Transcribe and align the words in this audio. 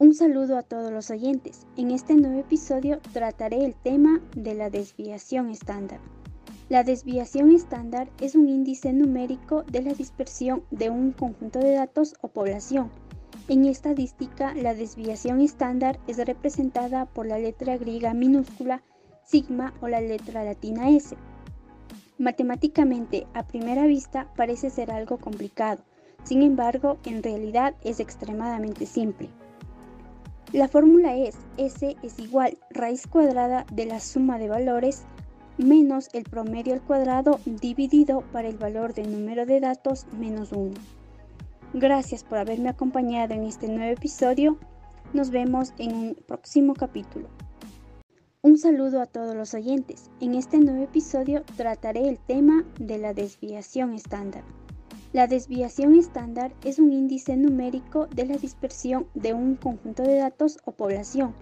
Un 0.00 0.14
saludo 0.14 0.56
a 0.56 0.62
todos 0.62 0.90
los 0.90 1.10
oyentes. 1.10 1.66
En 1.76 1.90
este 1.90 2.14
nuevo 2.14 2.40
episodio 2.40 3.00
trataré 3.12 3.66
el 3.66 3.74
tema 3.74 4.22
de 4.34 4.54
la 4.54 4.70
desviación 4.70 5.50
estándar. 5.50 6.00
La 6.70 6.84
desviación 6.84 7.52
estándar 7.52 8.08
es 8.18 8.34
un 8.34 8.48
índice 8.48 8.94
numérico 8.94 9.62
de 9.64 9.82
la 9.82 9.92
dispersión 9.92 10.62
de 10.70 10.88
un 10.88 11.12
conjunto 11.12 11.58
de 11.58 11.72
datos 11.72 12.14
o 12.22 12.28
población. 12.28 12.90
En 13.48 13.66
estadística, 13.66 14.54
la 14.54 14.72
desviación 14.72 15.42
estándar 15.42 16.00
es 16.06 16.16
representada 16.16 17.04
por 17.04 17.26
la 17.26 17.38
letra 17.38 17.76
griega 17.76 18.14
minúscula 18.14 18.82
sigma 19.26 19.74
o 19.82 19.88
la 19.88 20.00
letra 20.00 20.44
latina 20.44 20.88
S. 20.88 21.14
Matemáticamente, 22.16 23.26
a 23.34 23.46
primera 23.46 23.84
vista, 23.84 24.32
parece 24.34 24.70
ser 24.70 24.92
algo 24.92 25.18
complicado. 25.18 25.82
Sin 26.24 26.40
embargo, 26.40 26.96
en 27.04 27.22
realidad 27.22 27.74
es 27.84 28.00
extremadamente 28.00 28.86
simple. 28.86 29.28
La 30.52 30.66
fórmula 30.66 31.16
es 31.16 31.36
S 31.58 31.96
es 32.02 32.18
igual 32.18 32.58
raíz 32.70 33.06
cuadrada 33.06 33.64
de 33.72 33.86
la 33.86 34.00
suma 34.00 34.36
de 34.36 34.48
valores 34.48 35.04
menos 35.58 36.08
el 36.12 36.24
promedio 36.24 36.74
al 36.74 36.82
cuadrado 36.82 37.38
dividido 37.44 38.22
para 38.32 38.48
el 38.48 38.58
valor 38.58 38.92
del 38.92 39.12
número 39.12 39.46
de 39.46 39.60
datos 39.60 40.06
menos 40.18 40.50
1. 40.50 40.72
Gracias 41.74 42.24
por 42.24 42.38
haberme 42.38 42.68
acompañado 42.68 43.32
en 43.34 43.44
este 43.44 43.68
nuevo 43.68 43.92
episodio. 43.92 44.58
Nos 45.12 45.30
vemos 45.30 45.72
en 45.78 45.94
un 45.94 46.14
próximo 46.26 46.74
capítulo. 46.74 47.28
Un 48.42 48.58
saludo 48.58 49.00
a 49.00 49.06
todos 49.06 49.36
los 49.36 49.54
oyentes. 49.54 50.10
En 50.20 50.34
este 50.34 50.58
nuevo 50.58 50.82
episodio 50.82 51.44
trataré 51.56 52.08
el 52.08 52.18
tema 52.18 52.64
de 52.80 52.98
la 52.98 53.14
desviación 53.14 53.94
estándar. 53.94 54.42
La 55.12 55.26
desviación 55.26 55.96
estándar 55.96 56.52
es 56.64 56.78
un 56.78 56.92
índice 56.92 57.36
numérico 57.36 58.06
de 58.06 58.26
la 58.26 58.36
dispersión 58.36 59.08
de 59.14 59.34
un 59.34 59.56
conjunto 59.56 60.04
de 60.04 60.18
datos 60.18 60.58
o 60.64 60.70
población. 60.70 61.34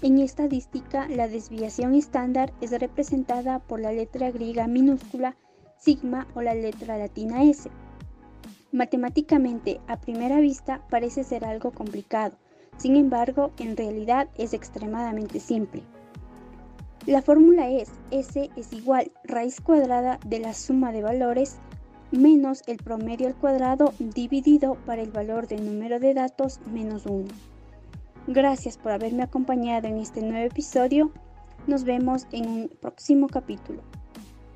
En 0.00 0.18
estadística, 0.18 1.06
la 1.06 1.28
desviación 1.28 1.94
estándar 1.94 2.54
es 2.62 2.70
representada 2.70 3.58
por 3.58 3.78
la 3.78 3.92
letra 3.92 4.30
griega 4.30 4.66
minúscula 4.68 5.36
sigma 5.76 6.28
o 6.34 6.40
la 6.40 6.54
letra 6.54 6.96
latina 6.96 7.44
S. 7.44 7.68
Matemáticamente, 8.72 9.82
a 9.86 10.00
primera 10.00 10.40
vista, 10.40 10.86
parece 10.88 11.22
ser 11.22 11.44
algo 11.44 11.72
complicado, 11.72 12.38
sin 12.78 12.96
embargo, 12.96 13.50
en 13.58 13.76
realidad 13.76 14.30
es 14.38 14.54
extremadamente 14.54 15.40
simple. 15.40 15.82
La 17.04 17.20
fórmula 17.20 17.68
es 17.68 17.90
S 18.10 18.48
es 18.56 18.72
igual 18.72 19.12
raíz 19.24 19.60
cuadrada 19.60 20.18
de 20.24 20.38
la 20.38 20.54
suma 20.54 20.90
de 20.90 21.02
valores 21.02 21.58
menos 22.10 22.62
el 22.66 22.78
promedio 22.78 23.26
al 23.26 23.34
cuadrado 23.34 23.94
dividido 23.98 24.76
para 24.86 25.02
el 25.02 25.10
valor 25.10 25.46
del 25.46 25.64
número 25.64 26.00
de 26.00 26.14
datos 26.14 26.60
menos 26.72 27.06
1. 27.06 27.26
Gracias 28.26 28.78
por 28.78 28.92
haberme 28.92 29.22
acompañado 29.22 29.88
en 29.88 29.98
este 29.98 30.22
nuevo 30.22 30.46
episodio. 30.46 31.10
Nos 31.66 31.84
vemos 31.84 32.26
en 32.32 32.48
un 32.48 32.68
próximo 32.80 33.28
capítulo. 33.28 33.82